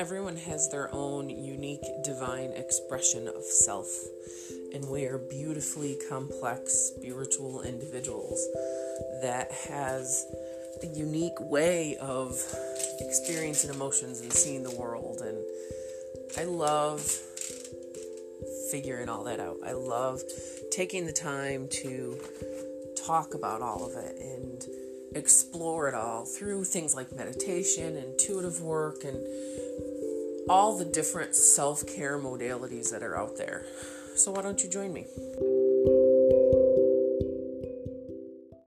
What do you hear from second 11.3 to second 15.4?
way of experiencing emotions and seeing the world and